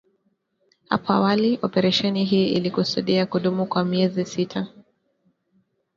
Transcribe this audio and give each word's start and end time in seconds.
Hapo 0.89 1.13
awali 1.13 1.59
operesheni 1.61 2.25
hii 2.25 2.47
ilikusudiwa 2.53 3.25
kudumu 3.25 3.65
kwa 3.65 3.85
miezi 3.85 4.25
sita. 4.25 4.67